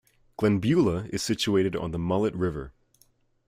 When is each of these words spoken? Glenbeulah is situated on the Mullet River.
Glenbeulah 0.35 1.07
is 1.09 1.21
situated 1.21 1.75
on 1.75 1.91
the 1.91 1.99
Mullet 1.99 2.33
River. 2.33 2.73